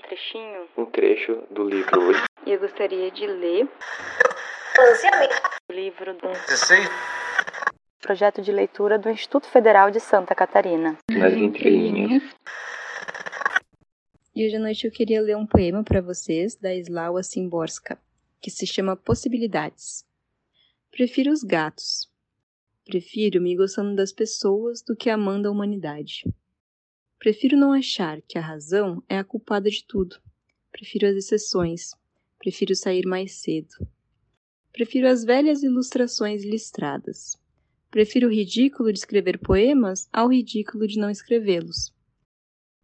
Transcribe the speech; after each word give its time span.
trechinho, 0.00 0.68
um 0.76 0.86
trecho 0.86 1.42
do 1.50 1.64
livro 1.64 2.12
e 2.46 2.50
eu 2.52 2.60
gostaria 2.60 3.10
de 3.10 3.26
ler 3.26 3.68
o 5.68 5.72
livro 5.72 6.14
do 6.14 6.28
projeto 8.00 8.42
de 8.42 8.50
leitura 8.50 8.98
do 8.98 9.08
Instituto 9.08 9.46
Federal 9.46 9.90
de 9.90 10.00
Santa 10.00 10.34
Catarina. 10.34 10.98
Nas 11.10 11.32
entrelinhas. 11.34 12.22
E 14.34 14.46
hoje 14.46 14.56
à 14.56 14.60
noite 14.60 14.86
eu 14.86 14.90
queria 14.90 15.20
ler 15.20 15.36
um 15.36 15.46
poema 15.46 15.84
para 15.84 16.00
vocês 16.00 16.56
da 16.56 16.74
Slawa 16.74 17.22
Szymborska, 17.22 18.00
que 18.40 18.50
se 18.50 18.66
chama 18.66 18.96
Possibilidades. 18.96 20.04
Prefiro 20.90 21.30
os 21.30 21.42
gatos. 21.42 22.10
Prefiro 22.84 23.40
me 23.40 23.56
gostando 23.56 23.94
das 23.94 24.12
pessoas 24.12 24.82
do 24.82 24.96
que 24.96 25.08
amando 25.08 25.48
a 25.48 25.50
humanidade. 25.52 26.24
Prefiro 27.22 27.56
não 27.56 27.72
achar 27.72 28.20
que 28.22 28.36
a 28.36 28.40
razão 28.40 29.00
é 29.08 29.16
a 29.16 29.22
culpada 29.22 29.70
de 29.70 29.84
tudo. 29.84 30.20
Prefiro 30.72 31.06
as 31.06 31.14
exceções. 31.14 31.92
Prefiro 32.36 32.74
sair 32.74 33.06
mais 33.06 33.34
cedo. 33.34 33.76
Prefiro 34.72 35.06
as 35.06 35.22
velhas 35.22 35.62
ilustrações 35.62 36.42
listradas. 36.42 37.40
Prefiro 37.92 38.26
o 38.26 38.32
ridículo 38.32 38.92
de 38.92 38.98
escrever 38.98 39.38
poemas 39.38 40.08
ao 40.12 40.32
ridículo 40.32 40.84
de 40.88 40.98
não 40.98 41.08
escrevê-los. 41.08 41.94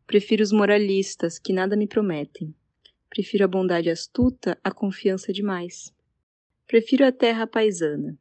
Prefiro 0.06 0.44
os 0.44 0.52
moralistas 0.52 1.36
que 1.36 1.52
nada 1.52 1.76
me 1.76 1.88
prometem. 1.88 2.54
Prefiro 3.10 3.44
a 3.44 3.48
bondade 3.48 3.90
astuta 3.90 4.56
à 4.62 4.70
confiança 4.70 5.32
demais. 5.32 5.92
Prefiro 6.64 7.04
a 7.04 7.10
terra 7.10 7.44
paisana. 7.44 8.16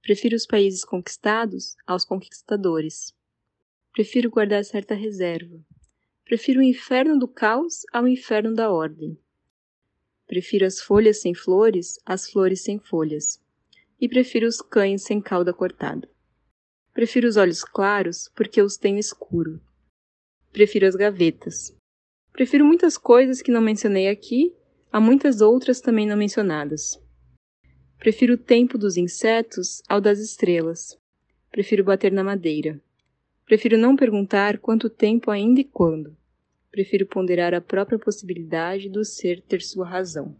Prefiro 0.00 0.34
os 0.34 0.46
países 0.46 0.86
conquistados 0.86 1.76
aos 1.86 2.02
conquistadores. 2.02 3.14
Prefiro 4.00 4.30
guardar 4.30 4.64
certa 4.64 4.94
reserva. 4.94 5.62
Prefiro 6.24 6.60
o 6.60 6.62
inferno 6.62 7.18
do 7.18 7.28
caos 7.28 7.82
ao 7.92 8.08
inferno 8.08 8.54
da 8.54 8.70
ordem. 8.70 9.14
Prefiro 10.26 10.64
as 10.64 10.80
folhas 10.80 11.20
sem 11.20 11.34
flores 11.34 12.00
às 12.06 12.30
flores 12.30 12.62
sem 12.62 12.78
folhas. 12.78 13.38
E 14.00 14.08
prefiro 14.08 14.46
os 14.46 14.62
cães 14.62 15.02
sem 15.02 15.20
cauda 15.20 15.52
cortada. 15.52 16.08
Prefiro 16.94 17.28
os 17.28 17.36
olhos 17.36 17.62
claros 17.62 18.30
porque 18.34 18.62
os 18.62 18.78
tenho 18.78 18.98
escuro. 18.98 19.60
Prefiro 20.50 20.86
as 20.86 20.96
gavetas. 20.96 21.76
Prefiro 22.32 22.64
muitas 22.64 22.96
coisas 22.96 23.42
que 23.42 23.52
não 23.52 23.60
mencionei 23.60 24.08
aqui 24.08 24.56
a 24.90 24.98
muitas 24.98 25.42
outras 25.42 25.78
também 25.78 26.06
não 26.06 26.16
mencionadas. 26.16 26.98
Prefiro 27.98 28.32
o 28.32 28.38
tempo 28.38 28.78
dos 28.78 28.96
insetos 28.96 29.82
ao 29.86 30.00
das 30.00 30.18
estrelas. 30.20 30.98
Prefiro 31.50 31.84
bater 31.84 32.10
na 32.10 32.24
madeira. 32.24 32.80
Prefiro 33.50 33.76
não 33.76 33.96
perguntar 33.96 34.58
quanto 34.58 34.88
tempo 34.88 35.28
ainda 35.28 35.60
e 35.60 35.64
quando. 35.64 36.16
Prefiro 36.70 37.04
ponderar 37.04 37.52
a 37.52 37.60
própria 37.60 37.98
possibilidade 37.98 38.88
do 38.88 39.04
ser 39.04 39.42
ter 39.42 39.60
sua 39.60 39.84
razão. 39.84 40.36